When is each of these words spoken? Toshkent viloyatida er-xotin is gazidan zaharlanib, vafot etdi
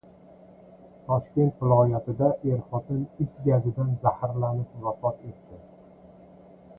Toshkent 1.09 1.59
viloyatida 1.65 2.29
er-xotin 2.53 3.03
is 3.27 3.35
gazidan 3.49 3.93
zaharlanib, 4.07 4.73
vafot 4.87 5.21
etdi 5.33 5.61